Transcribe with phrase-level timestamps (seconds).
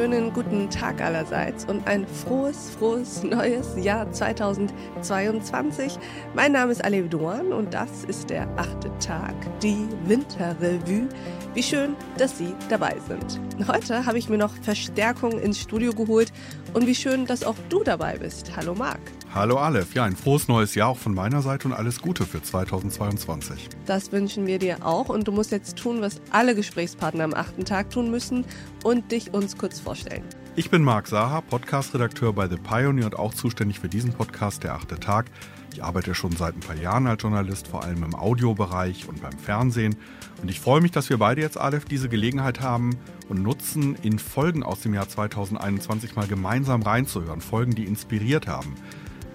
[0.00, 5.98] wunderschönen guten Tag allerseits und ein frohes, frohes neues Jahr 2022.
[6.32, 11.06] Mein Name ist Alev Duan und das ist der achte Tag, die Winterrevue.
[11.52, 13.68] Wie schön, dass Sie dabei sind.
[13.68, 16.32] Heute habe ich mir noch Verstärkung ins Studio geholt
[16.72, 18.56] und wie schön, dass auch du dabei bist.
[18.56, 19.00] Hallo Marc.
[19.32, 22.42] Hallo Aleph, ja, ein frohes neues Jahr auch von meiner Seite und alles Gute für
[22.42, 23.68] 2022.
[23.86, 27.64] Das wünschen wir dir auch und du musst jetzt tun, was alle Gesprächspartner am achten
[27.64, 28.44] Tag tun müssen
[28.82, 30.24] und dich uns kurz vorstellen.
[30.56, 34.74] Ich bin Marc Saha, Podcast-Redakteur bei The Pioneer und auch zuständig für diesen Podcast Der
[34.74, 35.26] achte Tag.
[35.72, 39.38] Ich arbeite schon seit ein paar Jahren als Journalist, vor allem im Audiobereich und beim
[39.38, 39.94] Fernsehen.
[40.42, 42.96] Und ich freue mich, dass wir beide jetzt, Aleph, diese Gelegenheit haben
[43.28, 47.40] und nutzen, in Folgen aus dem Jahr 2021 mal gemeinsam reinzuhören.
[47.40, 48.74] Folgen, die inspiriert haben.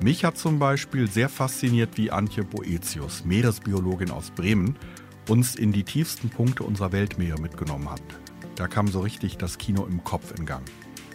[0.01, 4.75] Mich hat zum Beispiel sehr fasziniert, wie Antje Boetius, Meeresbiologin aus Bremen,
[5.29, 8.03] uns in die tiefsten Punkte unserer Weltmeere mitgenommen hat.
[8.55, 10.63] Da kam so richtig das Kino im Kopf in Gang.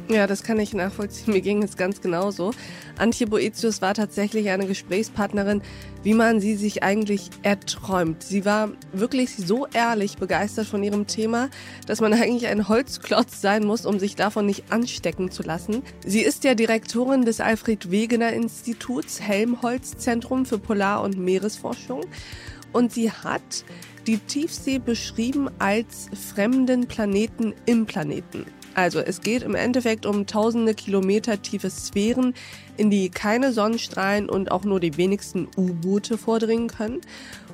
[0.09, 1.34] Ja, das kann ich nachvollziehen.
[1.34, 2.53] Mir ging es ganz genauso.
[2.98, 5.62] Antje Boetius war tatsächlich eine Gesprächspartnerin,
[6.03, 8.23] wie man sie sich eigentlich erträumt.
[8.23, 11.48] Sie war wirklich so ehrlich begeistert von ihrem Thema,
[11.87, 15.83] dass man eigentlich ein Holzklotz sein muss, um sich davon nicht anstecken zu lassen.
[16.05, 22.03] Sie ist ja Direktorin des Alfred Wegener Instituts Helmholtz Zentrum für Polar- und Meeresforschung
[22.73, 23.64] und sie hat
[24.07, 28.47] die Tiefsee beschrieben als fremden Planeten im Planeten.
[28.75, 32.35] Also es geht im Endeffekt um tausende Kilometer tiefe Sphären,
[32.77, 37.01] in die keine Sonnenstrahlen und auch nur die wenigsten U-Boote vordringen können.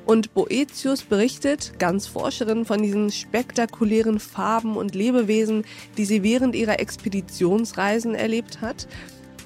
[0.04, 5.64] Und Boetius berichtet, ganz Forscherin, von diesen spektakulären Farben und Lebewesen,
[5.96, 8.86] die sie während ihrer Expeditionsreisen erlebt hat.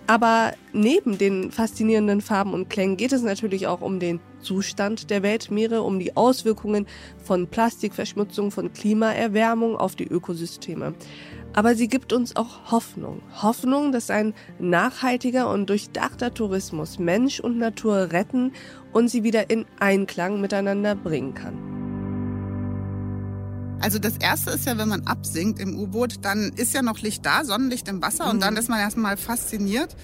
[0.07, 5.23] Aber neben den faszinierenden Farben und Klängen geht es natürlich auch um den Zustand der
[5.23, 6.87] Weltmeere, um die Auswirkungen
[7.23, 10.95] von Plastikverschmutzung, von Klimaerwärmung auf die Ökosysteme.
[11.53, 13.23] Aber sie gibt uns auch Hoffnung.
[13.43, 18.53] Hoffnung, dass ein nachhaltiger und durchdachter Tourismus Mensch und Natur retten
[18.93, 21.81] und sie wieder in Einklang miteinander bringen kann.
[23.81, 27.25] Also das erste ist ja, wenn man absinkt im U-Boot, dann ist ja noch Licht
[27.25, 28.31] da, Sonnenlicht im Wasser mhm.
[28.33, 29.97] und dann ist man erstmal fasziniert,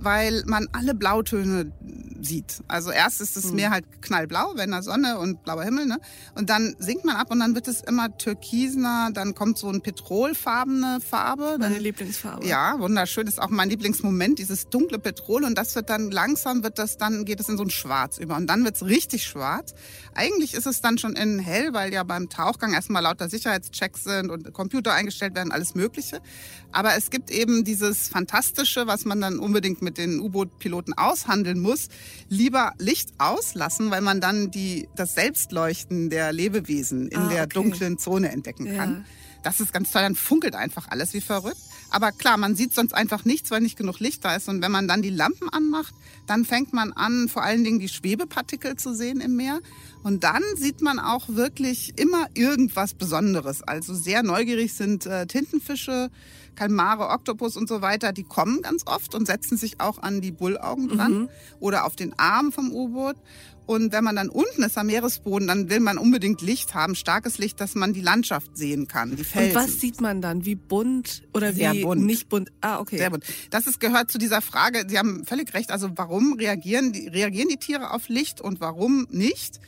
[0.00, 1.72] weil man alle Blautöne
[2.20, 2.62] sieht.
[2.68, 3.56] Also erst ist das hm.
[3.56, 5.98] Meer halt knallblau, wenn da Sonne und blauer Himmel, ne?
[6.34, 9.80] Und dann sinkt man ab und dann wird es immer türkisener, dann kommt so ein
[9.80, 11.56] petrolfarbene Farbe.
[11.58, 12.46] Meine dann, Lieblingsfarbe.
[12.46, 13.26] Ja, wunderschön.
[13.26, 16.98] Das ist auch mein Lieblingsmoment, dieses dunkle Petrol und das wird dann langsam wird das
[16.98, 19.74] dann geht es in so ein Schwarz über und dann wird es richtig schwarz.
[20.14, 24.30] Eigentlich ist es dann schon in hell, weil ja beim Tauchgang erstmal lauter Sicherheitschecks sind
[24.30, 26.20] und Computer eingestellt werden, alles Mögliche.
[26.72, 31.88] Aber es gibt eben dieses Fantastische, was man dann unbedingt mit den U-Boot-Piloten aushandeln muss,
[32.28, 37.54] lieber Licht auslassen, weil man dann die, das Selbstleuchten der Lebewesen in ah, der okay.
[37.54, 38.90] dunklen Zone entdecken kann.
[38.92, 39.04] Ja.
[39.42, 41.56] Das ist ganz toll, dann funkelt einfach alles wie verrückt.
[41.90, 44.48] Aber klar, man sieht sonst einfach nichts, weil nicht genug Licht da ist.
[44.48, 45.94] Und wenn man dann die Lampen anmacht,
[46.26, 49.60] dann fängt man an, vor allen Dingen die Schwebepartikel zu sehen im Meer.
[50.02, 53.62] Und dann sieht man auch wirklich immer irgendwas Besonderes.
[53.62, 56.10] Also sehr neugierig sind äh, Tintenfische,
[56.54, 58.12] Kalmare, Oktopus und so weiter.
[58.12, 61.28] Die kommen ganz oft und setzen sich auch an die Bullaugen dran mhm.
[61.58, 63.16] oder auf den Arm vom U-Boot.
[63.66, 67.38] Und wenn man dann unten ist am Meeresboden, dann will man unbedingt Licht haben, starkes
[67.38, 69.56] Licht, dass man die Landschaft sehen kann, die Felsen.
[69.56, 70.44] Und was sieht man dann?
[70.44, 72.02] Wie bunt oder Sehr wie bunt.
[72.02, 72.50] nicht bunt?
[72.60, 72.98] Ah, okay.
[72.98, 73.24] Sehr bunt.
[73.50, 77.48] Das ist, gehört zu dieser Frage, Sie haben völlig recht, also warum reagieren die, reagieren
[77.48, 79.60] die Tiere auf Licht und warum nicht?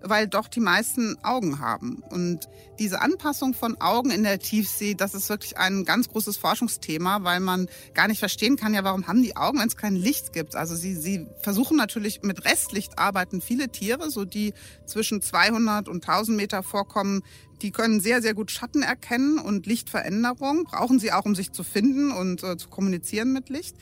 [0.00, 2.02] Weil doch die meisten Augen haben.
[2.10, 2.48] Und
[2.78, 7.40] diese Anpassung von Augen in der Tiefsee, das ist wirklich ein ganz großes Forschungsthema, weil
[7.40, 10.54] man gar nicht verstehen kann, ja, warum haben die Augen, wenn es kein Licht gibt?
[10.54, 14.54] Also sie, sie versuchen natürlich mit Restlicht arbeiten viele Tiere, so die
[14.86, 17.22] zwischen 200 und 1000 Meter vorkommen,
[17.62, 21.64] die können sehr, sehr gut Schatten erkennen und Lichtveränderung, brauchen sie auch, um sich zu
[21.64, 23.74] finden und äh, zu kommunizieren mit Licht.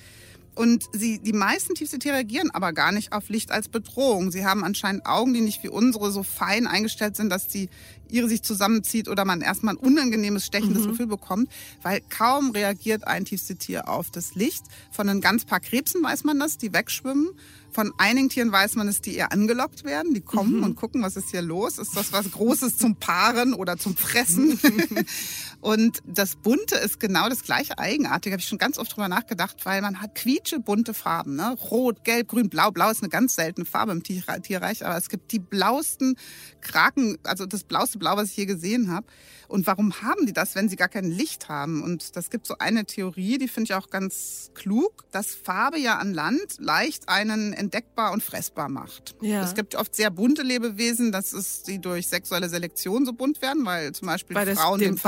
[0.56, 4.32] Und sie, die meisten Tiefseetiere reagieren aber gar nicht auf Licht als Bedrohung.
[4.32, 7.68] Sie haben anscheinend Augen, die nicht wie unsere so fein eingestellt sind, dass die
[8.08, 10.90] ihre sich zusammenzieht oder man erstmal ein unangenehmes, stechendes mhm.
[10.90, 11.50] Gefühl bekommt,
[11.82, 14.64] weil kaum reagiert ein Tiefseetier auf das Licht.
[14.90, 17.30] Von ein ganz paar Krebsen weiß man das, die wegschwimmen.
[17.70, 20.14] Von einigen Tieren weiß man es, die eher angelockt werden.
[20.14, 20.64] Die kommen mhm.
[20.64, 21.78] und gucken, was ist hier los?
[21.78, 24.58] Ist das was Großes zum Paaren oder zum Fressen?
[25.60, 28.34] und das Bunte ist genau das gleiche Eigenartige.
[28.34, 31.36] Habe ich schon ganz oft drüber nachgedacht, weil man hat quietschebunte Farben.
[31.36, 31.56] Ne?
[31.70, 32.70] Rot, Gelb, Grün, Blau.
[32.70, 36.16] Blau ist eine ganz seltene Farbe im Tierreich, aber es gibt die blauesten
[36.60, 39.06] Kraken, also das blaueste Blau, was ich je gesehen habe.
[39.48, 41.82] Und warum haben die das, wenn sie gar kein Licht haben?
[41.82, 45.98] Und das gibt so eine Theorie, die finde ich auch ganz klug, dass Farbe ja
[45.98, 49.14] an Land leicht einen entdeckbar und fressbar macht.
[49.20, 49.44] Ja.
[49.44, 53.64] Es gibt oft sehr bunte Lebewesen, das ist die durch sexuelle Selektion so bunt werden,
[53.64, 54.98] weil zum Beispiel Weil Frauen dem dem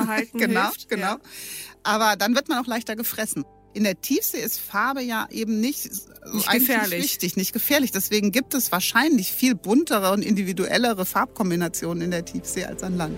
[0.00, 0.06] V.
[0.06, 1.02] Falzverhalten genau, hilft, genau.
[1.06, 1.18] ja.
[1.82, 3.44] Aber dann wird man auch leichter gefressen.
[3.74, 7.04] In der Tiefsee ist Farbe ja eben nicht, so Nicht gefährlich.
[7.04, 7.92] wichtig, nicht gefährlich.
[7.92, 13.16] Deswegen gibt es wahrscheinlich viel buntere und individuellere Farbkombinationen in der Tiefsee als an Land.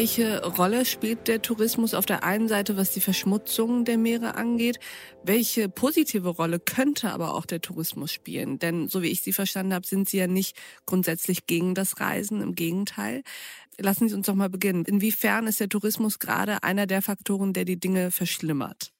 [0.00, 4.80] Welche Rolle spielt der Tourismus auf der einen Seite, was die Verschmutzung der Meere angeht?
[5.24, 8.58] Welche positive Rolle könnte aber auch der Tourismus spielen?
[8.58, 10.56] Denn so wie ich Sie verstanden habe, sind Sie ja nicht
[10.86, 13.22] grundsätzlich gegen das Reisen, im Gegenteil.
[13.76, 14.86] Lassen Sie uns doch mal beginnen.
[14.86, 18.94] Inwiefern ist der Tourismus gerade einer der Faktoren, der die Dinge verschlimmert?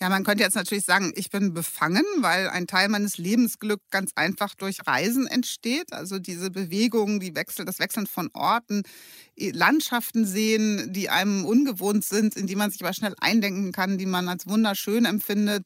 [0.00, 4.10] Ja, man könnte jetzt natürlich sagen, ich bin befangen, weil ein Teil meines Lebensglück ganz
[4.16, 5.92] einfach durch Reisen entsteht.
[5.92, 8.82] Also diese Bewegung, die Wechsel, das Wechseln von Orten,
[9.38, 14.06] Landschaften sehen, die einem ungewohnt sind, in die man sich aber schnell eindenken kann, die
[14.06, 15.64] man als wunderschön empfindet.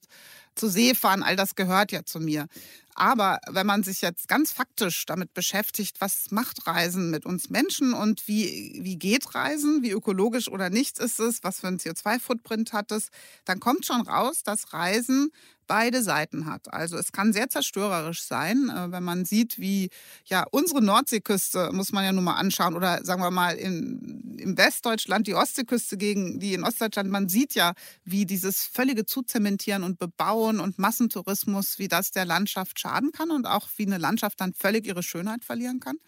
[0.58, 2.46] Zu See fahren, all das gehört ja zu mir.
[2.94, 7.92] Aber wenn man sich jetzt ganz faktisch damit beschäftigt, was macht Reisen mit uns Menschen
[7.92, 12.72] und wie, wie geht Reisen, wie ökologisch oder nicht ist es, was für einen CO2-Footprint
[12.72, 13.10] hat es,
[13.44, 15.30] dann kommt schon raus, dass Reisen
[15.68, 16.72] beide Seiten hat.
[16.72, 19.90] Also es kann sehr zerstörerisch sein, äh, wenn man sieht, wie
[20.24, 24.58] ja unsere Nordseeküste muss man ja nur mal anschauen oder sagen wir mal in, im
[24.58, 27.10] Westdeutschland die Ostseeküste gegen die in Ostdeutschland.
[27.10, 27.74] Man sieht ja,
[28.04, 33.46] wie dieses völlige Zuzementieren und Bebauen und Massentourismus, wie das der Landschaft schaden kann und
[33.46, 35.98] auch wie eine Landschaft dann völlig ihre Schönheit verlieren kann.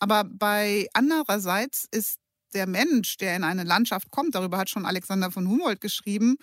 [0.00, 2.18] Aber bei andererseits ist
[2.54, 6.36] der Mensch, der in eine Landschaft kommt, darüber hat schon Alexander von Humboldt geschrieben,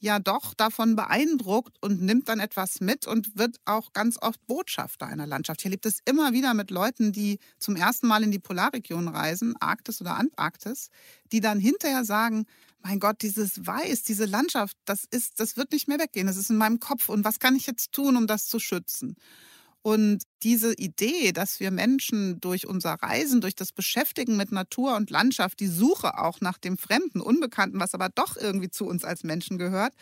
[0.00, 5.06] ja doch davon beeindruckt und nimmt dann etwas mit und wird auch ganz oft Botschafter
[5.06, 5.60] einer Landschaft.
[5.60, 9.54] Ich erlebe das immer wieder mit Leuten, die zum ersten Mal in die Polarregion reisen,
[9.60, 10.88] Arktis oder Antarktis,
[11.32, 12.46] die dann hinterher sagen,
[12.82, 16.26] mein Gott, dieses Weiß, diese Landschaft, das ist, das wird nicht mehr weggehen.
[16.26, 17.08] Das ist in meinem Kopf.
[17.08, 19.16] Und was kann ich jetzt tun, um das zu schützen?
[19.82, 25.10] Und diese Idee, dass wir Menschen durch unser Reisen, durch das Beschäftigen mit Natur und
[25.10, 29.24] Landschaft, die Suche auch nach dem Fremden, Unbekannten, was aber doch irgendwie zu uns als
[29.24, 29.94] Menschen gehört,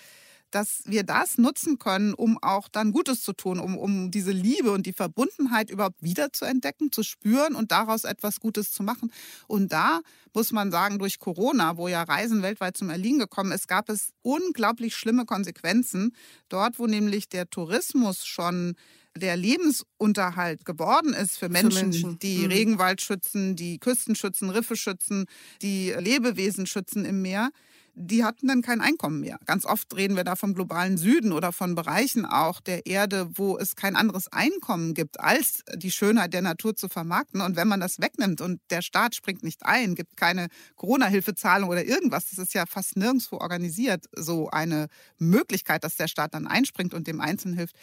[0.50, 4.72] dass wir das nutzen können, um auch dann Gutes zu tun, um, um diese Liebe
[4.72, 9.12] und die Verbundenheit überhaupt wieder zu entdecken, zu spüren und daraus etwas Gutes zu machen.
[9.46, 10.00] Und da
[10.32, 14.12] muss man sagen, durch Corona, wo ja Reisen weltweit zum Erliegen gekommen ist, gab es
[14.22, 16.14] unglaublich schlimme Konsequenzen.
[16.48, 18.74] Dort, wo nämlich der Tourismus schon
[19.18, 22.18] der Lebensunterhalt geworden ist für Menschen, Menschen.
[22.18, 22.46] die Mhm.
[22.46, 25.26] Regenwald schützen, die Küsten schützen, Riffe schützen,
[25.62, 27.50] die Lebewesen schützen im Meer,
[28.00, 29.38] die hatten dann kein Einkommen mehr.
[29.44, 33.58] Ganz oft reden wir da vom globalen Süden oder von Bereichen auch der Erde, wo
[33.58, 37.40] es kein anderes Einkommen gibt, als die Schönheit der Natur zu vermarkten.
[37.40, 41.84] Und wenn man das wegnimmt und der Staat springt nicht ein, gibt keine Corona-Hilfezahlung oder
[41.84, 44.86] irgendwas, das ist ja fast nirgendwo organisiert, so eine
[45.18, 47.74] Möglichkeit, dass der Staat dann einspringt und dem Einzelnen hilft,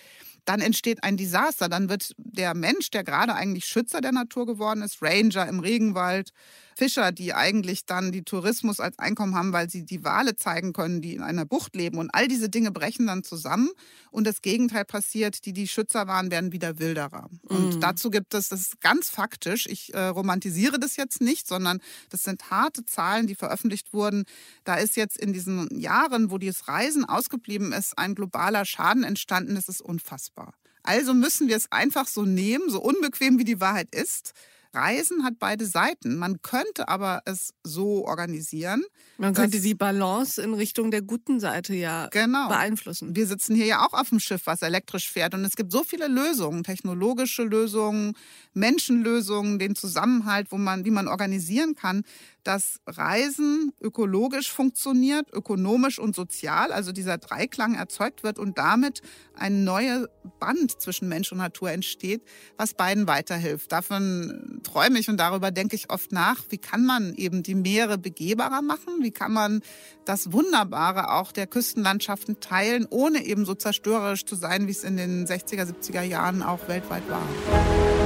[0.46, 1.70] dann entsteht ein Desaster.
[1.70, 6.32] Dann wird der Mensch, der gerade eigentlich Schützer der Natur geworden ist, Ranger im Regenwald,
[6.76, 11.02] Fischer, die eigentlich dann die Tourismus als Einkommen haben, weil sie die Wale zeigen können,
[11.02, 11.98] die in einer Bucht leben.
[11.98, 13.70] Und all diese Dinge brechen dann zusammen
[14.12, 15.46] und das Gegenteil passiert.
[15.46, 17.30] Die, die Schützer waren, werden wieder Wilderer.
[17.44, 17.80] Und Mhm.
[17.80, 21.80] dazu gibt es, das ist ganz faktisch, ich äh, romantisiere das jetzt nicht, sondern
[22.10, 24.26] das sind harte Zahlen, die veröffentlicht wurden.
[24.66, 29.56] Da ist jetzt in diesen Jahren, wo dieses Reisen ausgeblieben ist, ein globaler Schaden entstanden.
[29.56, 30.54] Das ist unfassbar.
[30.84, 34.34] Also müssen wir es einfach so nehmen, so unbequem wie die Wahrheit ist.
[34.76, 36.18] Reisen hat beide Seiten.
[36.18, 38.84] Man könnte aber es so organisieren.
[39.18, 42.50] Man könnte die Balance in Richtung der guten Seite ja Genau.
[42.50, 43.16] beeinflussen.
[43.16, 45.34] Wir sitzen hier ja auch auf dem Schiff, was elektrisch fährt.
[45.34, 48.14] Und es gibt so viele Lösungen, technologische Lösungen,
[48.54, 52.04] Menschenlösungen, den Zusammenhalt, wo man, wie man organisieren kann,
[52.46, 59.02] dass Reisen ökologisch funktioniert, ökonomisch und sozial, also dieser Dreiklang erzeugt wird und damit
[59.34, 60.08] ein neues
[60.40, 62.22] Band zwischen Mensch und Natur entsteht,
[62.56, 63.72] was beiden weiterhilft.
[63.72, 66.44] Davon träume ich und darüber denke ich oft nach.
[66.50, 69.02] Wie kann man eben die Meere begehbarer machen?
[69.02, 69.62] Wie kann man
[70.06, 74.98] das Wunderbare auch der Küstenlandschaften teilen, ohne eben so zerstörerisch zu sein, wie es in
[74.98, 78.05] den 60er, 70er Jahren auch weltweit war?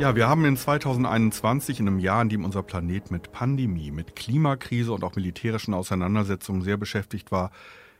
[0.00, 4.16] Ja, wir haben in 2021, in einem Jahr, in dem unser Planet mit Pandemie, mit
[4.16, 7.50] Klimakrise und auch militärischen Auseinandersetzungen sehr beschäftigt war,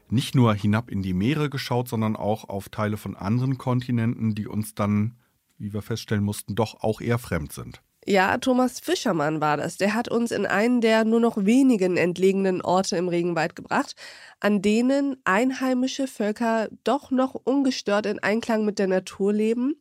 [0.09, 4.47] nicht nur hinab in die Meere geschaut, sondern auch auf Teile von anderen Kontinenten, die
[4.47, 5.17] uns dann,
[5.59, 7.83] wie wir feststellen mussten, doch auch eher fremd sind.
[8.07, 9.77] Ja, Thomas Fischermann war das.
[9.77, 13.95] Der hat uns in einen der nur noch wenigen entlegenen Orte im Regenwald gebracht,
[14.41, 19.75] an denen einheimische Völker doch noch ungestört in Einklang mit der Natur leben.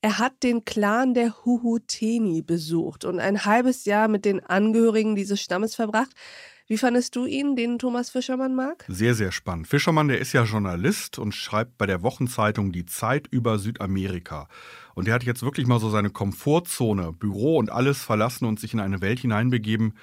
[0.00, 5.40] Er hat den Clan der Huhuteni besucht und ein halbes Jahr mit den Angehörigen dieses
[5.40, 6.12] Stammes verbracht.
[6.68, 8.84] Wie fandest du ihn, den Thomas Fischermann mag?
[8.86, 9.66] Sehr, sehr spannend.
[9.66, 14.48] Fischermann, der ist ja Journalist und schreibt bei der Wochenzeitung Die Zeit über Südamerika.
[14.94, 18.74] Und der hat jetzt wirklich mal so seine Komfortzone, Büro und alles verlassen und sich
[18.74, 19.94] in eine Welt hineinbegeben,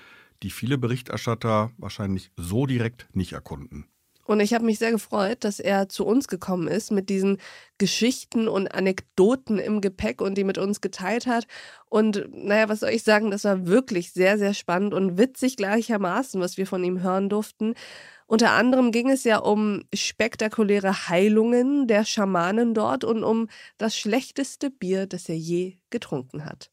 [0.44, 3.86] die viele Berichterstatter wahrscheinlich so direkt nicht erkunden.
[4.26, 7.38] Und ich habe mich sehr gefreut, dass er zu uns gekommen ist mit diesen
[7.78, 11.46] Geschichten und Anekdoten im Gepäck und die mit uns geteilt hat.
[11.90, 16.42] Und naja, was soll ich sagen, das war wirklich sehr, sehr spannend und witzig gleichermaßen,
[16.42, 17.76] was wir von ihm hören durften.
[18.26, 24.72] Unter anderem ging es ja um spektakuläre Heilungen der Schamanen dort und um das schlechteste
[24.72, 26.72] Bier, das er je getrunken hat.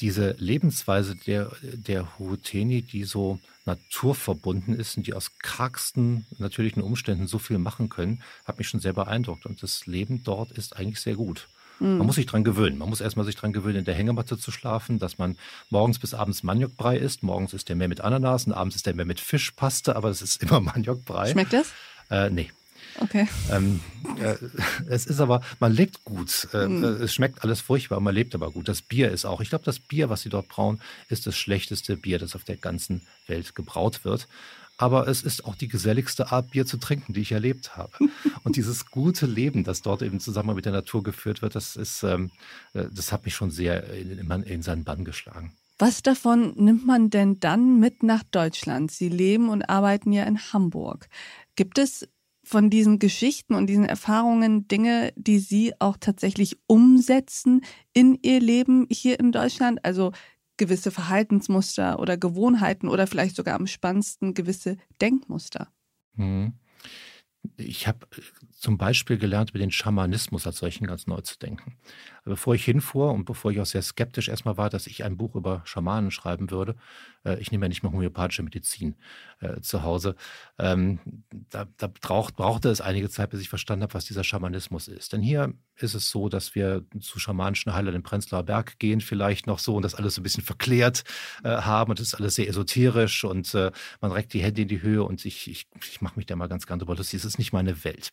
[0.00, 3.38] diese Lebensweise der, der Huuteni, die so
[3.70, 8.80] naturverbunden ist und die aus kargsten natürlichen Umständen so viel machen können, hat mich schon
[8.80, 9.46] sehr beeindruckt.
[9.46, 11.48] Und das Leben dort ist eigentlich sehr gut.
[11.78, 11.98] Mhm.
[11.98, 12.78] Man muss sich dran gewöhnen.
[12.78, 15.36] Man muss erstmal sich dran gewöhnen, in der Hängematte zu schlafen, dass man
[15.70, 17.22] morgens bis abends Maniokbrei isst.
[17.22, 20.22] Morgens ist der mehr mit Ananas und abends ist der mehr mit Fischpaste, aber es
[20.22, 21.30] ist immer Maniokbrei.
[21.30, 21.72] Schmeckt das?
[22.10, 22.50] Äh, nee.
[22.98, 23.28] Okay.
[23.50, 23.80] Ähm,
[24.20, 24.36] äh,
[24.88, 26.48] es ist aber, man lebt gut.
[26.52, 26.84] Äh, mhm.
[26.84, 28.68] Es schmeckt alles furchtbar, man lebt aber gut.
[28.68, 31.96] Das Bier ist auch, ich glaube, das Bier, was sie dort brauen, ist das schlechteste
[31.96, 34.28] Bier, das auf der ganzen Welt gebraut wird.
[34.80, 37.92] Aber es ist auch die geselligste Art, Bier zu trinken, die ich erlebt habe.
[38.44, 42.02] Und dieses gute Leben, das dort eben zusammen mit der Natur geführt wird, das ist,
[42.02, 42.30] ähm,
[42.72, 45.52] äh, das hat mich schon sehr in, in, in seinen Bann geschlagen.
[45.78, 48.90] Was davon nimmt man denn dann mit nach Deutschland?
[48.90, 51.08] Sie leben und arbeiten ja in Hamburg.
[51.56, 52.08] Gibt es
[52.42, 58.86] von diesen Geschichten und diesen Erfahrungen Dinge, die Sie auch tatsächlich umsetzen in Ihr Leben
[58.90, 59.84] hier in Deutschland?
[59.84, 60.12] Also
[60.56, 65.68] gewisse Verhaltensmuster oder Gewohnheiten oder vielleicht sogar am spannendsten gewisse Denkmuster?
[66.14, 66.54] Mhm.
[67.56, 68.20] Ich habe äh,
[68.60, 71.78] zum Beispiel gelernt, über den Schamanismus als solchen ganz neu zu denken.
[72.24, 75.34] Bevor ich hinfuhr und bevor ich auch sehr skeptisch erstmal war, dass ich ein Buch
[75.34, 76.76] über Schamanen schreiben würde,
[77.24, 78.96] äh, ich nehme ja nicht mehr homöopathische Medizin
[79.40, 80.14] äh, zu Hause,
[80.58, 81.00] ähm,
[81.48, 85.14] da, da braucht, brauchte es einige Zeit, bis ich verstanden habe, was dieser Schamanismus ist.
[85.14, 89.46] Denn hier ist es so, dass wir zu schamanischen Heilern im Prenzlauer Berg gehen, vielleicht
[89.46, 91.04] noch so und das alles so ein bisschen verklärt
[91.44, 94.68] äh, haben und das ist alles sehr esoterisch und äh, man reckt die Hände in
[94.68, 97.20] die Höhe und ich, ich, ich mache mich da mal ganz gern drüber lustig.
[97.20, 98.12] Es ist nicht meine Welt.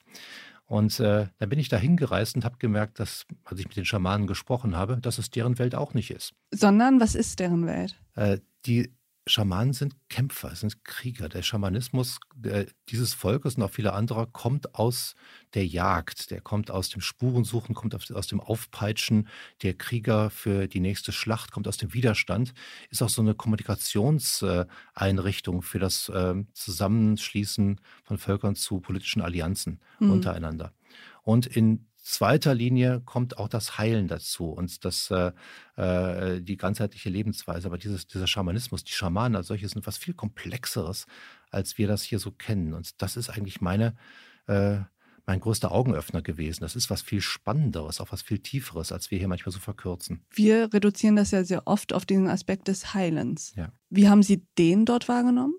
[0.67, 3.85] Und äh, dann bin ich da hingereist und habe gemerkt, dass, als ich mit den
[3.85, 6.33] Schamanen gesprochen habe, dass es deren Welt auch nicht ist.
[6.51, 7.97] Sondern was ist deren Welt?
[8.15, 8.91] Äh, die
[9.27, 11.29] Schamanen sind Kämpfer, sind Krieger.
[11.29, 15.15] Der Schamanismus der, dieses Volkes und auch viele anderer kommt aus
[15.53, 19.27] der Jagd, der kommt aus dem Spurensuchen, kommt aus dem Aufpeitschen
[19.63, 22.53] der Krieger für die nächste Schlacht, kommt aus dem Widerstand,
[22.89, 30.11] ist auch so eine Kommunikationseinrichtung für das ähm, Zusammenschließen von Völkern zu politischen Allianzen mhm.
[30.11, 30.71] untereinander.
[31.23, 35.31] Und in zweiter Linie kommt auch das Heilen dazu und das, äh,
[35.75, 37.67] äh, die ganzheitliche Lebensweise.
[37.67, 41.05] Aber dieses, dieser Schamanismus, die Schamanen als solche sind was viel Komplexeres,
[41.51, 42.73] als wir das hier so kennen.
[42.73, 43.95] Und das ist eigentlich meine,
[44.47, 44.79] äh,
[45.25, 46.61] mein größter Augenöffner gewesen.
[46.61, 50.25] Das ist was viel Spannenderes, auch was viel Tieferes, als wir hier manchmal so verkürzen.
[50.31, 53.53] Wir reduzieren das ja sehr oft auf diesen Aspekt des Heilens.
[53.55, 53.73] Ja.
[53.89, 55.55] Wie haben Sie den dort wahrgenommen?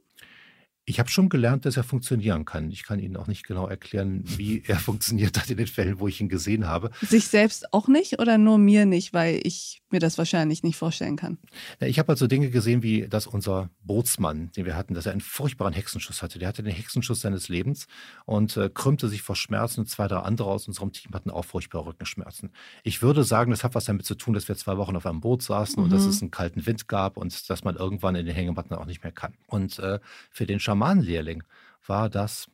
[0.88, 2.71] Ich habe schon gelernt, dass er funktionieren kann.
[2.71, 6.09] Ich kann Ihnen auch nicht genau erklären, wie er funktioniert hat in den Fällen, wo
[6.09, 6.90] ich ihn gesehen habe.
[7.02, 11.16] Sich selbst auch nicht oder nur mir nicht, weil ich mir das wahrscheinlich nicht vorstellen
[11.16, 11.37] kann?
[11.80, 15.21] Ich habe also Dinge gesehen, wie dass unser Bootsmann, den wir hatten, dass er einen
[15.21, 16.38] furchtbaren Hexenschuss hatte.
[16.38, 17.87] Der hatte den Hexenschuss seines Lebens
[18.25, 19.80] und äh, krümmte sich vor Schmerzen.
[19.80, 22.50] Und zwei, drei andere aus unserem Team hatten auch furchtbare Rückenschmerzen.
[22.83, 25.21] Ich würde sagen, das hat was damit zu tun, dass wir zwei Wochen auf einem
[25.21, 25.85] Boot saßen mhm.
[25.85, 26.09] und dass mhm.
[26.09, 29.12] es einen kalten Wind gab und dass man irgendwann in den Hängematten auch nicht mehr
[29.12, 29.35] kann.
[29.49, 29.99] Und äh,
[30.30, 31.42] für den Schaman Schamanenlehrling
[31.87, 32.47] war das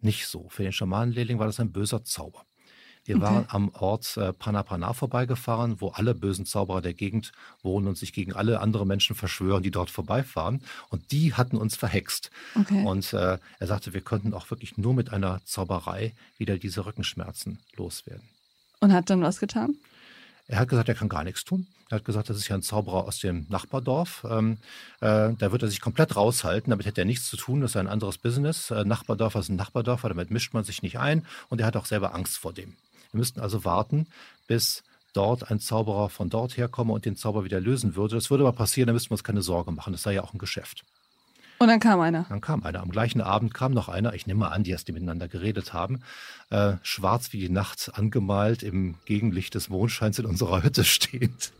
[0.00, 0.48] nicht so.
[0.48, 2.44] Für den Schamanenlehrling war das ein böser Zauber.
[3.04, 3.24] Wir okay.
[3.24, 8.12] waren am Ort äh, Panapana vorbeigefahren, wo alle bösen Zauberer der Gegend wohnen und sich
[8.12, 10.62] gegen alle anderen Menschen verschwören, die dort vorbeifahren.
[10.88, 12.30] Und die hatten uns verhext.
[12.54, 12.84] Okay.
[12.84, 17.58] Und äh, er sagte, wir könnten auch wirklich nur mit einer Zauberei wieder diese Rückenschmerzen
[17.76, 18.28] loswerden.
[18.80, 19.76] Und hat dann was getan?
[20.46, 21.66] Er hat gesagt, er kann gar nichts tun.
[21.88, 24.26] Er hat gesagt, das ist ja ein Zauberer aus dem Nachbardorf.
[24.28, 24.58] Ähm,
[25.00, 26.70] äh, da wird er sich komplett raushalten.
[26.70, 27.60] Damit hätte er nichts zu tun.
[27.60, 28.70] Das ist ein anderes Business.
[28.70, 31.26] Äh, Nachbardorf ist ein Nachbardorf, damit mischt man sich nicht ein.
[31.48, 32.74] Und er hat auch selber Angst vor dem.
[33.12, 34.06] Wir müssten also warten,
[34.46, 34.82] bis
[35.14, 38.16] dort ein Zauberer von dort herkomme und den Zauber wieder lösen würde.
[38.16, 39.92] Das würde aber passieren, da müssten wir uns keine Sorge machen.
[39.92, 40.84] Das sei ja auch ein Geschäft.
[41.64, 42.26] Und dann kam einer.
[42.28, 42.82] Dann kam einer.
[42.82, 44.12] Am gleichen Abend kam noch einer.
[44.12, 46.02] Ich nehme mal an, die erst die miteinander geredet haben.
[46.50, 51.52] Äh, schwarz wie die Nacht angemalt, im Gegenlicht des Mondscheins in unserer Hütte stehend.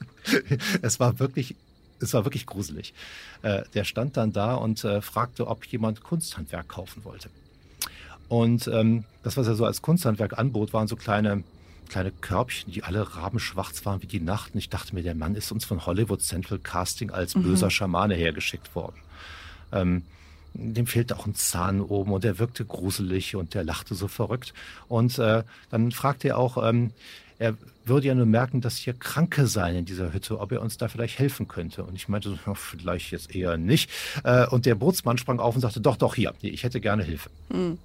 [0.83, 1.57] es war wirklich,
[2.01, 2.93] es war wirklich gruselig.
[3.41, 7.31] Äh, der stand dann da und äh, fragte, ob jemand Kunsthandwerk kaufen wollte.
[8.29, 11.45] Und ähm, das, was er so als Kunsthandwerk anbot, waren so kleine
[11.89, 14.53] kleine Körbchen, die alle rabenschwarz waren wie die Nacht.
[14.53, 17.45] Und ich dachte mir, der Mann ist uns von Hollywood Central Casting als mhm.
[17.45, 18.97] böser Schamane hergeschickt worden.
[19.75, 20.02] Ähm,
[20.54, 24.54] dem fehlte auch ein Zahn oben und er wirkte gruselig und der lachte so verrückt.
[24.88, 26.93] Und äh, dann fragte er auch, ähm,
[27.38, 30.78] er würde ja nur merken, dass hier Kranke seien in dieser Hütte, ob er uns
[30.78, 31.83] da vielleicht helfen könnte.
[31.85, 33.90] Und ich meinte, so, vielleicht jetzt eher nicht.
[34.23, 37.31] Äh, und der Bootsmann sprang auf und sagte, doch, doch, hier, ich hätte gerne Hilfe.
[37.50, 37.78] Mhm.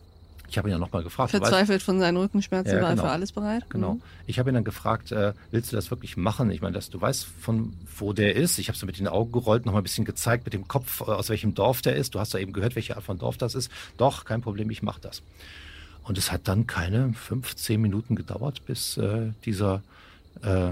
[0.50, 1.32] Ich habe ihn dann nochmal gefragt.
[1.32, 3.04] Verzweifelt weißt, von seinen Rückenschmerzen ja, war genau.
[3.04, 3.70] er für alles bereit?
[3.70, 3.96] Genau.
[3.96, 4.02] Mhm.
[4.26, 6.50] Ich habe ihn dann gefragt, äh, willst du das wirklich machen?
[6.52, 8.58] Ich meine, dass du weißt, von wo der ist.
[8.58, 11.06] Ich habe so mit den Augen gerollt, nochmal ein bisschen gezeigt mit dem Kopf, äh,
[11.06, 12.16] aus welchem Dorf der ist.
[12.16, 13.72] Du hast ja eben gehört, welche Art von Dorf das ist.
[13.98, 15.22] Doch, kein Problem, ich mache das.
[16.04, 19.84] Und es hat dann keine fünf, zehn Minuten gedauert, bis äh, dieser
[20.42, 20.72] äh,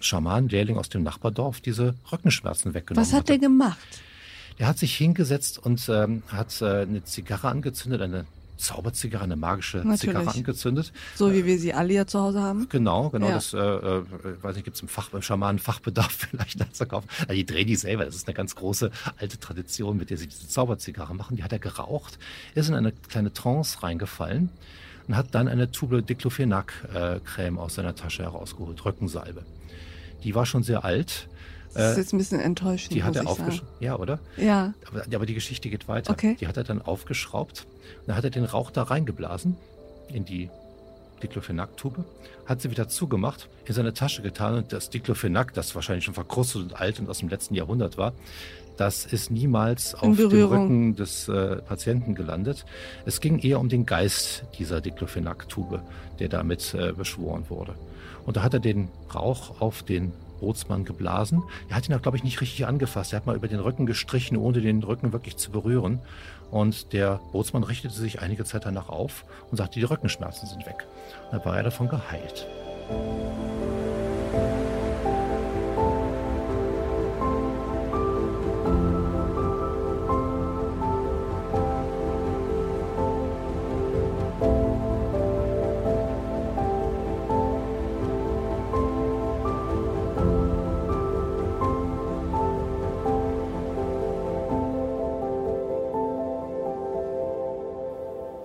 [0.00, 3.12] Schaman-Lehrling aus dem Nachbardorf diese Rückenschmerzen weggenommen hat.
[3.12, 3.78] Was hat der gemacht?
[4.58, 8.26] Er hat sich hingesetzt und ähm, hat äh, eine Zigarre angezündet, eine
[8.58, 10.00] Zauberzigarre, eine magische Natürlich.
[10.00, 10.92] Zigarre angezündet.
[11.14, 12.68] So wie wir sie alle ja zu Hause haben.
[12.68, 13.28] Genau, genau.
[13.28, 13.34] Ja.
[13.34, 14.02] Das, äh, äh,
[14.42, 17.08] weiß nicht, gibt es im Fach, beim Schamanen Fachbedarf vielleicht anzukaufen.
[17.20, 18.04] Also die drehen die selber.
[18.04, 21.36] Das ist eine ganz große alte Tradition, mit der sie diese Zauberzigarre machen.
[21.36, 22.18] Die hat er geraucht,
[22.54, 24.50] ist in eine kleine Trance reingefallen
[25.06, 29.44] und hat dann eine Tube Diclofenac-Creme äh, aus seiner Tasche herausgeholt, Rückensalbe.
[30.24, 31.28] Die war schon sehr alt
[31.74, 32.94] das ist jetzt ein bisschen enttäuschend.
[32.94, 33.70] Die hat er aufgeschraubt.
[33.80, 34.18] Ja, oder?
[34.36, 34.74] Ja.
[34.90, 36.12] Aber, aber, die Geschichte geht weiter.
[36.12, 36.36] Okay.
[36.40, 37.66] Die hat er dann aufgeschraubt.
[38.06, 39.56] Dann hat er den Rauch da reingeblasen
[40.08, 40.50] in die
[41.22, 42.04] Diclofenac-Tube,
[42.46, 46.62] hat sie wieder zugemacht, in seine Tasche getan und das Diclofenac, das wahrscheinlich schon verkrustet
[46.62, 48.12] und alt und aus dem letzten Jahrhundert war,
[48.76, 52.64] das ist niemals auf dem Rücken des äh, Patienten gelandet.
[53.06, 55.82] Es ging eher um den Geist dieser Diclofenac-Tube,
[56.20, 57.74] der damit äh, beschworen wurde.
[58.24, 61.42] Und da hat er den Rauch auf den Bootsmann geblasen.
[61.68, 63.12] Er hat ihn auch, glaube ich, nicht richtig angefasst.
[63.12, 66.00] Er hat mal über den Rücken gestrichen, ohne den Rücken wirklich zu berühren.
[66.50, 70.86] Und der Bootsmann richtete sich einige Zeit danach auf und sagte, die Rückenschmerzen sind weg.
[71.26, 72.46] Und dann war er davon geheilt.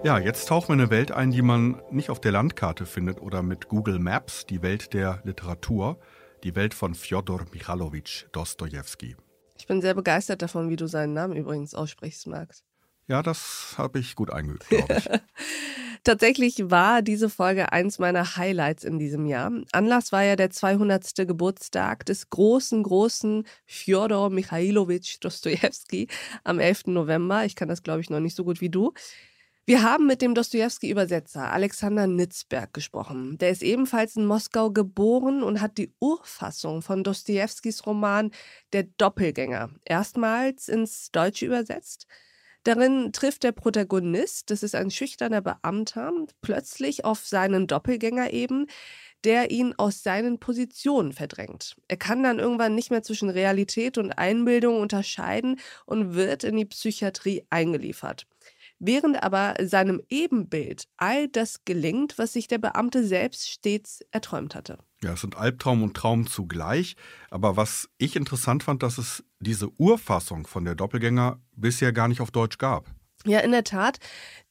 [0.04, 3.22] Ja, jetzt tauchen wir in eine Welt ein, die man nicht auf der Landkarte findet
[3.22, 5.98] oder mit Google Maps, die Welt der Literatur,
[6.44, 9.16] die Welt von Fjodor Michalowitsch Dostojewski.
[9.58, 12.66] Ich bin sehr begeistert davon, wie du seinen Namen übrigens aussprichst, Max.
[13.08, 15.10] Ja, das habe ich gut eingeübt, glaube ich.
[16.04, 19.54] Tatsächlich war diese Folge eins meiner Highlights in diesem Jahr.
[19.72, 21.16] Anlass war ja der 200.
[21.26, 26.10] Geburtstag des großen, großen Fjodor Michailowitsch Dostojewski
[26.44, 26.88] am 11.
[26.88, 27.46] November.
[27.46, 28.92] Ich kann das, glaube ich, noch nicht so gut wie du.
[29.66, 33.38] Wir haben mit dem Dostoevsky-Übersetzer Alexander Nitzberg gesprochen.
[33.38, 38.32] Der ist ebenfalls in Moskau geboren und hat die Urfassung von Dostojewskis Roman
[38.74, 42.08] Der Doppelgänger erstmals ins Deutsche übersetzt.
[42.66, 48.68] Darin trifft der Protagonist, das ist ein schüchterner Beamter, plötzlich auf seinen Doppelgänger eben,
[49.24, 51.78] der ihn aus seinen Positionen verdrängt.
[51.88, 56.66] Er kann dann irgendwann nicht mehr zwischen Realität und Einbildung unterscheiden und wird in die
[56.66, 58.28] Psychiatrie eingeliefert
[58.86, 64.78] während aber seinem Ebenbild all das gelingt, was sich der Beamte selbst stets erträumt hatte.
[65.04, 66.96] Ja, es sind Albtraum und Traum zugleich.
[67.30, 72.22] Aber was ich interessant fand, dass es diese Urfassung von der Doppelgänger bisher gar nicht
[72.22, 72.90] auf Deutsch gab.
[73.26, 74.00] Ja, in der Tat.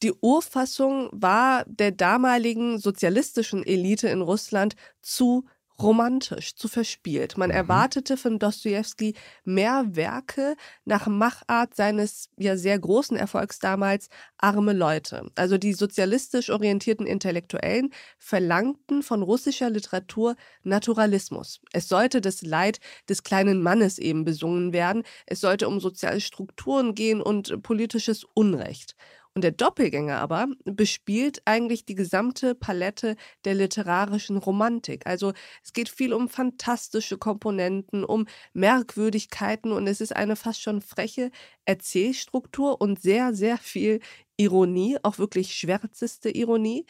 [0.01, 5.45] Die Urfassung war der damaligen sozialistischen Elite in Russland zu
[5.83, 7.37] romantisch, zu verspielt.
[7.37, 7.55] Man mhm.
[7.55, 15.29] erwartete von Dostoevsky mehr Werke nach Machart seines ja sehr großen Erfolgs damals Arme Leute.
[15.35, 21.59] Also die sozialistisch orientierten Intellektuellen verlangten von russischer Literatur Naturalismus.
[21.71, 25.03] Es sollte das Leid des kleinen Mannes eben besungen werden.
[25.25, 28.95] Es sollte um soziale Strukturen gehen und politisches Unrecht.
[29.35, 33.15] Und der Doppelgänger aber bespielt eigentlich die gesamte Palette
[33.45, 35.07] der literarischen Romantik.
[35.07, 40.81] Also es geht viel um fantastische Komponenten, um Merkwürdigkeiten und es ist eine fast schon
[40.81, 41.31] freche
[41.65, 44.01] Erzählstruktur und sehr, sehr viel
[44.37, 46.85] Ironie, auch wirklich schwärzeste Ironie.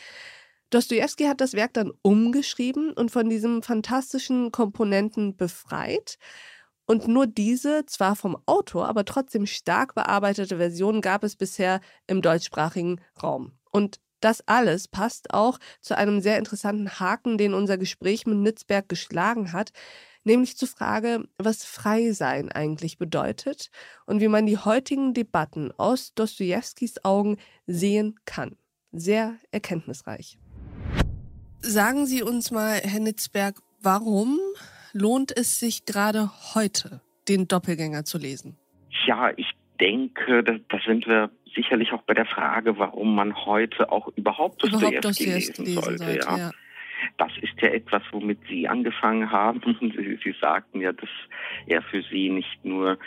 [0.70, 6.18] Dostoevsky hat das Werk dann umgeschrieben und von diesem fantastischen Komponenten befreit.
[6.86, 12.22] Und nur diese, zwar vom Autor, aber trotzdem stark bearbeitete Version gab es bisher im
[12.22, 13.54] deutschsprachigen Raum.
[13.72, 18.88] Und das alles passt auch zu einem sehr interessanten Haken, den unser Gespräch mit Nützberg
[18.88, 19.72] geschlagen hat,
[20.24, 23.70] nämlich zur Frage, was Freisein eigentlich bedeutet
[24.06, 28.56] und wie man die heutigen Debatten aus Dostojewskis Augen sehen kann.
[28.92, 30.38] Sehr erkenntnisreich.
[31.60, 34.40] Sagen Sie uns mal, Herr Nitzberg, warum
[34.94, 38.58] lohnt es sich gerade heute, den Doppelgänger zu lesen?
[39.06, 43.92] Ja, ich denke, da, da sind wir sicherlich auch bei der Frage, warum man heute
[43.92, 46.04] auch überhaupt Dostoevsky lesen, lesen sollte.
[46.04, 46.38] sollte ja.
[46.38, 46.52] ja.
[47.18, 49.62] Das ist ja etwas, womit Sie angefangen haben.
[49.80, 51.10] Sie, Sie sagten ja, dass
[51.68, 52.98] er für Sie nicht nur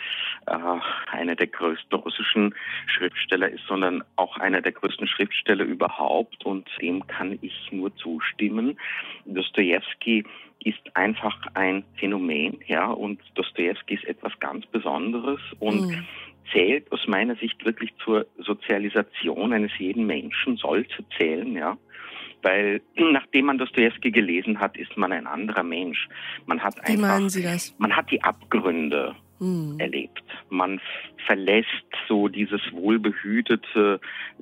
[0.45, 0.79] äh,
[1.11, 2.55] einer der größten russischen
[2.87, 6.45] Schriftsteller ist, sondern auch einer der größten Schriftsteller überhaupt.
[6.45, 8.79] Und dem kann ich nur zustimmen.
[9.25, 10.25] Dostoevsky
[10.63, 16.05] ist einfach ein Phänomen, ja, und Dostoevsky ist etwas ganz Besonderes und mhm.
[16.51, 21.77] zählt aus meiner Sicht wirklich zur Sozialisation eines jeden Menschen, sollte zählen, ja
[22.41, 26.07] weil nachdem man Dostoevsky gelesen hat, ist man ein anderer Mensch.
[26.45, 27.75] Man hat Wie einfach, meinen Sie das?
[27.77, 29.75] Man hat die Abgründe hm.
[29.79, 30.23] erlebt.
[30.49, 30.79] Man
[31.25, 31.67] verlässt
[32.07, 33.99] so dieses wohlbehütete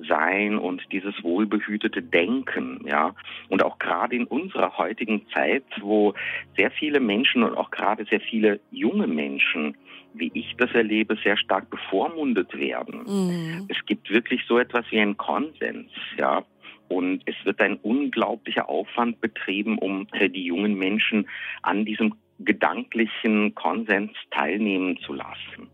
[0.08, 3.14] Sein und dieses wohlbehütete Denken, ja.
[3.48, 6.14] Und auch gerade in unserer heutigen Zeit, wo
[6.56, 9.76] sehr viele Menschen und auch gerade sehr viele junge Menschen
[10.18, 13.04] wie ich das erlebe, sehr stark bevormundet werden.
[13.06, 13.68] Mhm.
[13.68, 16.44] Es gibt wirklich so etwas wie einen Konsens, ja.
[16.88, 21.28] Und es wird ein unglaublicher Aufwand betrieben, um äh, die jungen Menschen
[21.62, 25.70] an diesem gedanklichen Konsens teilnehmen zu lassen.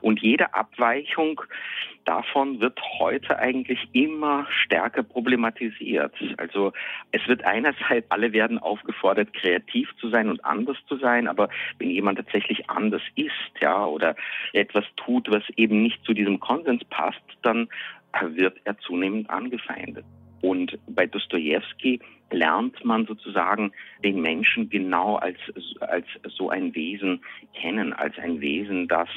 [0.00, 1.40] Und jede Abweichung
[2.04, 6.14] davon wird heute eigentlich immer stärker problematisiert.
[6.36, 6.72] Also
[7.12, 11.48] es wird einerseits, alle werden aufgefordert, kreativ zu sein und anders zu sein, aber
[11.78, 14.16] wenn jemand tatsächlich anders ist, ja, oder
[14.52, 17.68] etwas tut, was eben nicht zu diesem Konsens passt, dann
[18.20, 20.04] wird er zunehmend angefeindet.
[20.42, 22.00] Und bei Dostoevsky
[22.30, 23.72] lernt man sozusagen
[24.04, 25.38] den Menschen genau als,
[25.80, 27.22] als so ein Wesen
[27.54, 29.08] kennen, als ein Wesen, das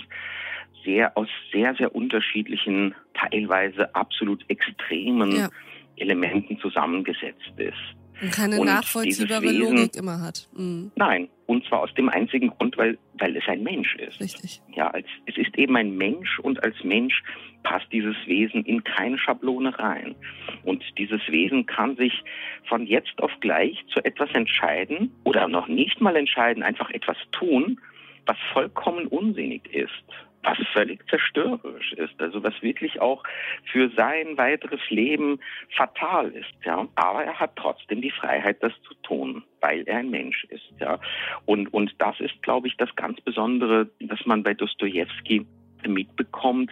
[0.85, 5.49] sehr aus sehr, sehr unterschiedlichen, teilweise absolut extremen ja.
[5.97, 8.04] Elementen zusammengesetzt ist.
[8.21, 10.47] Und keine und nachvollziehbare Wesen, Logik immer hat.
[10.55, 10.91] Mhm.
[10.95, 14.19] Nein, und zwar aus dem einzigen Grund, weil, weil es ein Mensch ist.
[14.19, 14.61] Richtig.
[14.73, 17.23] Ja, als, es ist eben ein Mensch und als Mensch
[17.63, 20.15] passt dieses Wesen in keine Schablone rein.
[20.63, 22.23] Und dieses Wesen kann sich
[22.67, 27.79] von jetzt auf gleich zu etwas entscheiden oder noch nicht mal entscheiden, einfach etwas tun,
[28.25, 30.03] was vollkommen unsinnig ist
[30.45, 33.23] was völlig zerstörerisch ist, also was wirklich auch
[33.71, 35.39] für sein weiteres Leben
[35.75, 36.87] fatal ist, ja.
[36.95, 40.99] Aber er hat trotzdem die Freiheit, das zu tun, weil er ein Mensch ist, ja.
[41.45, 45.45] Und, und das ist, glaube ich, das ganz Besondere, dass man bei Dostoevsky
[45.87, 46.71] mitbekommt,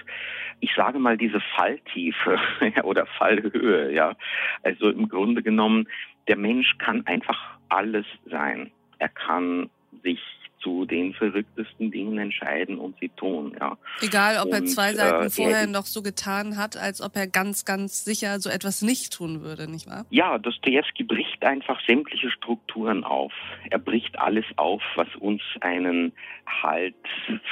[0.60, 2.40] ich sage mal diese Falltiefe
[2.84, 4.16] oder Fallhöhe, ja.
[4.64, 5.88] Also im Grunde genommen,
[6.28, 8.72] der Mensch kann einfach alles sein.
[9.00, 9.70] Er kann
[10.04, 10.22] sich
[10.64, 13.56] zu den verrücktesten Dingen entscheiden und sie tun.
[13.60, 13.78] Ja.
[14.02, 17.28] Egal, ob und, er zwei Seiten äh, vorher noch so getan hat, als ob er
[17.28, 20.06] ganz, ganz sicher so etwas nicht tun würde, nicht wahr?
[20.10, 23.34] Ja, Dostoevsky bricht einfach sämtliche Strukturen auf.
[23.70, 26.14] Er bricht alles auf, was uns einen
[26.62, 26.96] Halt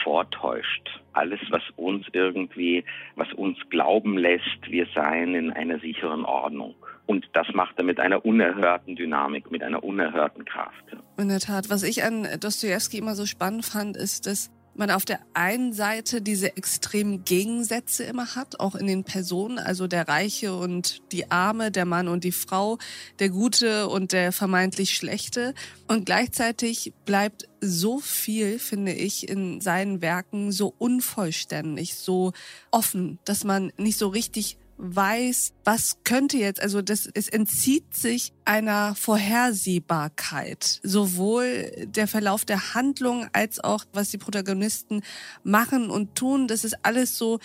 [0.03, 1.01] vortäuscht.
[1.13, 2.83] Alles, was uns irgendwie,
[3.15, 6.75] was uns glauben lässt, wir seien in einer sicheren Ordnung.
[7.11, 10.85] Und das macht er mit einer unerhörten Dynamik, mit einer unerhörten Kraft.
[11.17, 11.69] In der Tat.
[11.69, 16.21] Was ich an Dostoevsky immer so spannend fand, ist, dass man auf der einen Seite
[16.21, 21.69] diese extremen Gegensätze immer hat, auch in den Personen, also der Reiche und die Arme,
[21.69, 22.77] der Mann und die Frau,
[23.19, 25.53] der Gute und der vermeintlich Schlechte.
[25.89, 32.31] Und gleichzeitig bleibt so viel, finde ich, in seinen Werken so unvollständig, so
[32.71, 38.33] offen, dass man nicht so richtig weiß, was könnte jetzt, also das, es entzieht sich
[38.45, 40.79] einer Vorhersehbarkeit.
[40.81, 45.03] Sowohl der Verlauf der Handlung als auch, was die Protagonisten
[45.43, 46.47] machen und tun.
[46.47, 47.39] Das ist alles so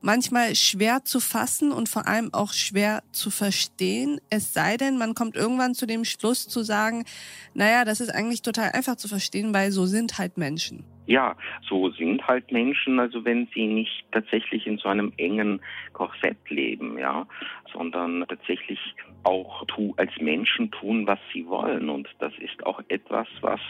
[0.00, 4.20] manchmal schwer zu fassen und vor allem auch schwer zu verstehen.
[4.30, 7.04] Es sei denn, man kommt irgendwann zu dem Schluss zu sagen,
[7.52, 10.84] naja, das ist eigentlich total einfach zu verstehen, weil so sind halt Menschen.
[11.08, 15.62] Ja, so sind halt Menschen, also wenn sie nicht tatsächlich in so einem engen
[15.94, 17.26] Korsett leben, ja,
[17.72, 18.78] sondern tatsächlich
[19.22, 21.88] auch tu, als Menschen tun, was sie wollen.
[21.88, 23.60] Und das ist auch etwas, was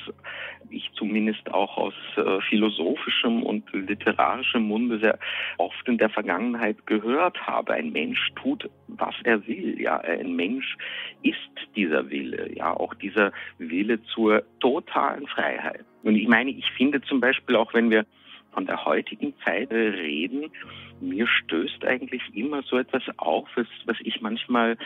[0.68, 5.16] ich zumindest auch aus äh, philosophischem und literarischem Munde sehr
[5.58, 7.74] oft in der Vergangenheit gehört habe.
[7.74, 9.98] Ein Mensch tut, was er will, ja.
[9.98, 10.76] Ein Mensch
[11.22, 11.38] ist
[11.76, 15.84] dieser Wille, ja, auch dieser Wille zur totalen Freiheit.
[16.02, 18.06] Und ich meine, ich finde zum Beispiel auch, wenn wir
[18.52, 20.50] von der heutigen Zeit reden,
[21.00, 24.76] mir stößt eigentlich immer so etwas auf, was, ich manchmal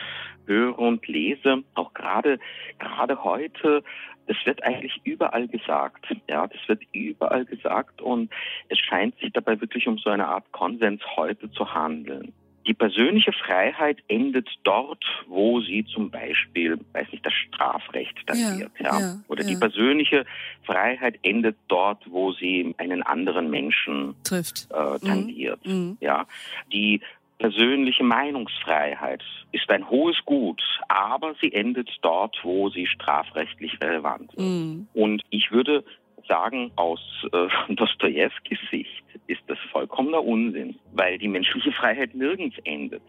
[0.45, 2.39] höre und lese, auch gerade,
[2.77, 3.83] gerade heute,
[4.27, 6.05] das wird eigentlich überall gesagt.
[6.29, 8.31] Ja, das wird überall gesagt und
[8.69, 12.33] es scheint sich dabei wirklich um so eine Art Konsens heute zu handeln.
[12.65, 18.85] Die persönliche Freiheit endet dort, wo sie zum Beispiel, weiß nicht, das Strafrecht tangiert, ja,
[18.85, 19.49] ja, ja oder ja.
[19.49, 20.25] die persönliche
[20.63, 25.97] Freiheit endet dort, wo sie einen anderen Menschen trifft, äh, tangiert, mhm.
[25.99, 26.25] ja.
[26.71, 27.01] Die
[27.37, 29.21] persönliche Meinungsfreiheit
[29.51, 34.39] ist ein hohes Gut, aber sie endet dort, wo sie strafrechtlich relevant ist.
[34.39, 34.87] Mhm.
[34.93, 35.83] Und ich würde
[36.27, 43.03] sagen, aus äh, Dostojewskis Sicht ist das vollkommener Unsinn, weil die menschliche Freiheit nirgends endet.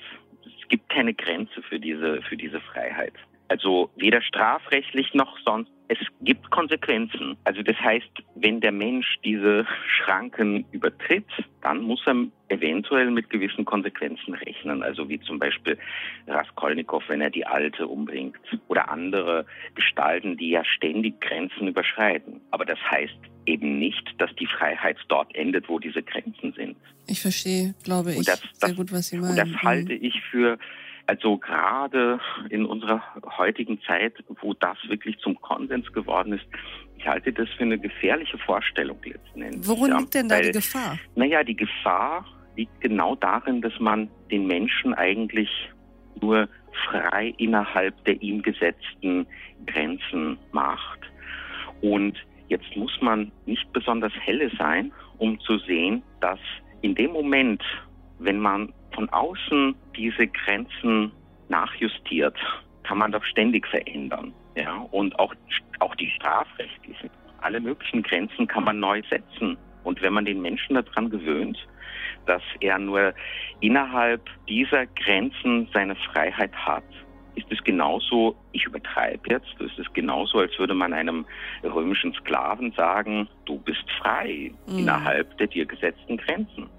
[0.44, 3.14] Es gibt keine Grenze für diese, für diese Freiheit.
[3.48, 5.70] Also weder strafrechtlich noch sonst.
[5.88, 7.36] Es gibt Konsequenzen.
[7.44, 11.26] Also das heißt, wenn der Mensch diese Schranken übertritt,
[11.60, 12.16] dann muss er
[12.48, 14.82] eventuell mit gewissen Konsequenzen rechnen.
[14.82, 15.76] Also wie zum Beispiel
[16.26, 18.38] Raskolnikow, wenn er die Alte umbringt.
[18.68, 22.40] Oder andere Gestalten, die ja ständig Grenzen überschreiten.
[22.50, 26.76] Aber das heißt eben nicht, dass die Freiheit dort endet, wo diese Grenzen sind.
[27.06, 29.30] Ich verstehe, glaube ich, das, das, sehr gut, was Sie meinen.
[29.30, 30.58] Und das halte ich für
[31.06, 32.18] also gerade
[32.50, 33.02] in unserer
[33.36, 36.44] heutigen Zeit, wo das wirklich zum Konsens geworden ist,
[36.96, 39.68] ich halte das für eine gefährliche Vorstellung letzten Endes.
[39.68, 40.98] Worin ja, liegt denn da weil, die Gefahr?
[41.14, 42.24] Naja, die Gefahr
[42.56, 45.50] liegt genau darin, dass man den Menschen eigentlich
[46.20, 46.48] nur
[46.86, 49.26] frei innerhalb der ihm gesetzten
[49.66, 51.00] Grenzen macht.
[51.82, 52.16] Und
[52.48, 56.38] jetzt muss man nicht besonders helle sein, um zu sehen, dass
[56.82, 57.62] in dem Moment,
[58.18, 61.12] wenn man von außen diese Grenzen
[61.48, 62.36] nachjustiert,
[62.84, 64.32] kann man doch ständig verändern.
[64.56, 65.34] Ja, und auch,
[65.80, 69.58] auch die strafrechtlichen, alle möglichen Grenzen kann man neu setzen.
[69.82, 71.58] Und wenn man den Menschen daran gewöhnt,
[72.26, 73.12] dass er nur
[73.60, 76.84] innerhalb dieser Grenzen seine Freiheit hat,
[77.34, 81.26] ist es genauso, ich übertreibe jetzt, ist es genauso, als würde man einem
[81.64, 84.78] römischen Sklaven sagen, du bist frei mhm.
[84.78, 86.70] innerhalb der dir gesetzten Grenzen.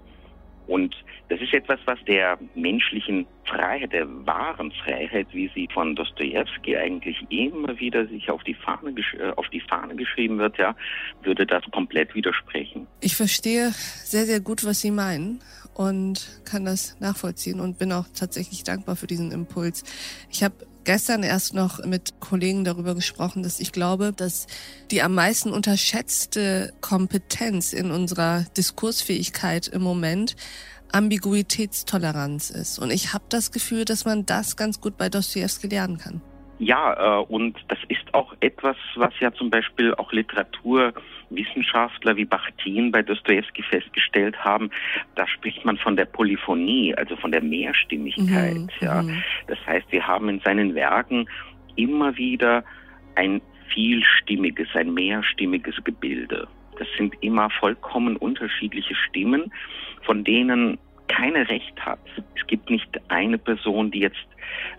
[0.66, 0.94] Und
[1.28, 7.24] das ist etwas, was der menschlichen Freiheit, der wahren Freiheit, wie sie von Dostoevsky eigentlich
[7.30, 10.74] immer wieder sich auf die Fahne, äh, auf die Fahne geschrieben wird, ja,
[11.22, 12.86] würde das komplett widersprechen.
[13.00, 15.40] Ich verstehe sehr, sehr gut, was Sie meinen
[15.74, 19.84] und kann das nachvollziehen und bin auch tatsächlich dankbar für diesen Impuls.
[20.30, 20.54] Ich habe
[20.86, 24.46] gestern erst noch mit Kollegen darüber gesprochen, dass ich glaube, dass
[24.90, 30.36] die am meisten unterschätzte Kompetenz in unserer Diskursfähigkeit im Moment
[30.92, 32.78] Ambiguitätstoleranz ist.
[32.78, 36.22] Und ich habe das Gefühl, dass man das ganz gut bei Dostoevsky lernen kann.
[36.58, 42.90] Ja, äh, und das ist auch etwas, was ja zum Beispiel auch Literaturwissenschaftler wie Bachtin
[42.90, 44.70] bei Dostoevsky festgestellt haben.
[45.16, 48.56] Da spricht man von der Polyphonie, also von der Mehrstimmigkeit.
[48.56, 49.02] Mhm, ja.
[49.02, 49.22] Mhm.
[49.48, 51.28] Das heißt, wir haben in seinen Werken
[51.76, 52.64] immer wieder
[53.16, 53.42] ein
[53.74, 56.48] vielstimmiges, ein mehrstimmiges Gebilde.
[56.78, 59.52] Das sind immer vollkommen unterschiedliche Stimmen,
[60.02, 61.98] von denen keine Recht hat.
[62.36, 64.26] Es gibt nicht eine Person, die jetzt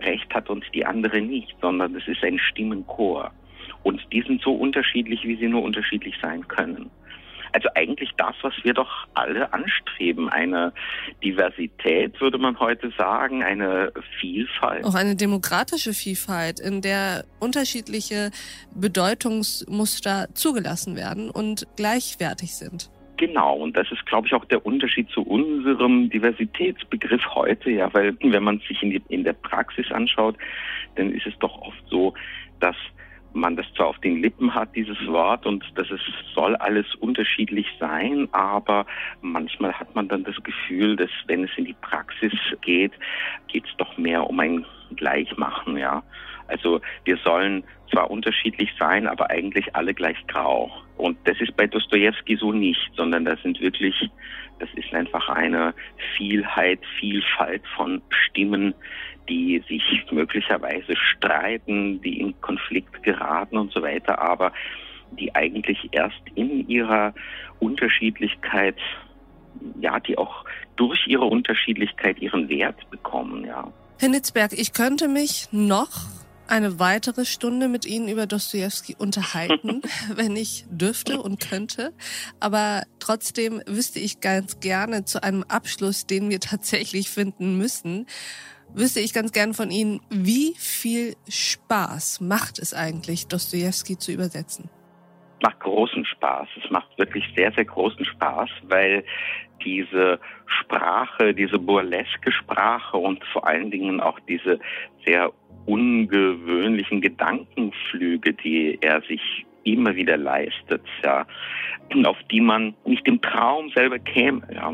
[0.00, 3.30] Recht hat und die andere nicht, sondern es ist ein Stimmenchor.
[3.82, 6.90] Und die sind so unterschiedlich, wie sie nur unterschiedlich sein können.
[7.52, 10.28] Also eigentlich das, was wir doch alle anstreben.
[10.28, 10.72] Eine
[11.24, 14.84] Diversität, würde man heute sagen, eine Vielfalt.
[14.84, 18.30] Auch eine demokratische Vielfalt, in der unterschiedliche
[18.74, 22.90] Bedeutungsmuster zugelassen werden und gleichwertig sind.
[23.18, 28.16] Genau, und das ist, glaube ich, auch der Unterschied zu unserem Diversitätsbegriff heute, ja, weil
[28.22, 30.36] wenn man sich in, die, in der Praxis anschaut,
[30.94, 32.14] dann ist es doch oft so,
[32.60, 32.76] dass
[33.32, 36.00] man das zwar auf den Lippen hat, dieses Wort, und dass es
[36.32, 38.86] soll alles unterschiedlich sein, aber
[39.20, 42.92] manchmal hat man dann das Gefühl, dass wenn es in die Praxis geht,
[43.48, 46.04] geht es doch mehr um ein Gleichmachen, ja.
[46.48, 50.70] Also wir sollen zwar unterschiedlich sein, aber eigentlich alle gleich grau.
[50.96, 53.94] Und das ist bei Dostoevsky so nicht, sondern das sind wirklich,
[54.58, 55.74] das ist einfach eine
[56.16, 58.74] Vielheit, Vielfalt von Stimmen,
[59.28, 64.52] die sich möglicherweise streiten, die in Konflikt geraten und so weiter, aber
[65.12, 67.14] die eigentlich erst in ihrer
[67.60, 68.76] Unterschiedlichkeit,
[69.80, 70.44] ja, die auch
[70.76, 73.72] durch ihre Unterschiedlichkeit ihren Wert bekommen, ja.
[74.00, 75.90] Herr Nitzberg, ich könnte mich noch
[76.48, 79.82] eine weitere Stunde mit Ihnen über Dostoevsky unterhalten,
[80.14, 81.92] wenn ich dürfte und könnte.
[82.40, 88.06] Aber trotzdem wüsste ich ganz gerne zu einem Abschluss, den wir tatsächlich finden müssen,
[88.74, 94.70] wüsste ich ganz gern von Ihnen, wie viel Spaß macht es eigentlich, Dostoevsky zu übersetzen?
[95.42, 96.48] macht großen Spaß.
[96.62, 99.04] Es macht wirklich sehr, sehr großen Spaß, weil
[99.64, 104.58] diese Sprache, diese burleske Sprache und vor allen Dingen auch diese
[105.06, 105.32] sehr
[105.66, 111.26] ungewöhnlichen Gedankenflüge, die er sich immer wieder leistet, ja,
[112.04, 114.72] auf die man nicht im Traum selber käme, ja,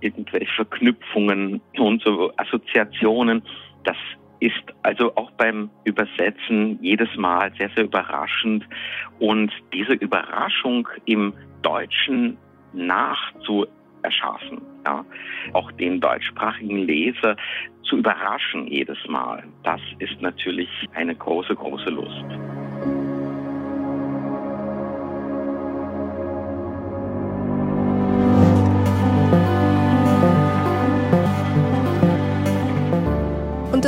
[0.00, 3.42] irgendwelche Verknüpfungen und so Assoziationen,
[3.84, 3.96] das
[4.40, 8.64] ist also auch beim Übersetzen jedes Mal sehr, sehr überraschend.
[9.18, 12.36] Und diese Überraschung im Deutschen
[14.02, 15.04] nachzuerschaffen, ja,
[15.52, 17.36] auch den deutschsprachigen Leser
[17.82, 22.24] zu überraschen jedes Mal, das ist natürlich eine große, große Lust.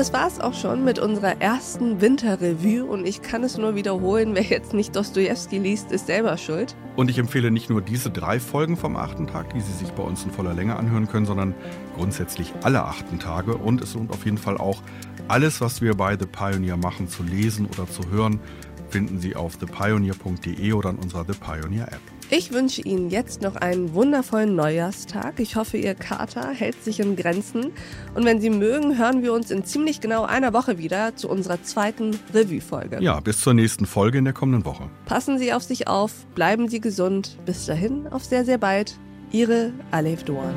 [0.01, 4.43] Das war's auch schon mit unserer ersten Winterrevue und ich kann es nur wiederholen, wer
[4.43, 6.75] jetzt nicht Dostoevsky liest, ist selber schuld.
[6.97, 10.03] Und ich empfehle nicht nur diese drei Folgen vom achten Tag, die Sie sich bei
[10.03, 11.55] uns in voller Länge anhören können, sondern
[11.97, 14.81] grundsätzlich alle achten Tage und es lohnt auf jeden Fall auch
[15.29, 18.41] alles, was wir bei The Pioneer machen, zu lesen oder zu hören,
[18.89, 22.20] finden Sie auf thepioneer.de oder in unserer The Pioneer App.
[22.33, 25.41] Ich wünsche Ihnen jetzt noch einen wundervollen Neujahrstag.
[25.41, 27.73] Ich hoffe, Ihr Kater hält sich in Grenzen.
[28.15, 31.61] Und wenn Sie mögen, hören wir uns in ziemlich genau einer Woche wieder zu unserer
[31.65, 32.99] zweiten Revue-Folge.
[33.03, 34.89] Ja, bis zur nächsten Folge in der kommenden Woche.
[35.07, 37.37] Passen Sie auf sich auf, bleiben Sie gesund.
[37.47, 38.97] Bis dahin, auf sehr, sehr bald.
[39.33, 40.55] Ihre Alef Doan.